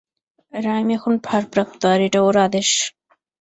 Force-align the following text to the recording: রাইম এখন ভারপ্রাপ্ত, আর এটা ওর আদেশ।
রাইম 0.53 0.87
এখন 0.89 1.13
ভারপ্রাপ্ত, 1.23 1.81
আর 1.85 1.99
এটা 2.01 2.19
ওর 2.21 2.35
আদেশ। 2.37 2.69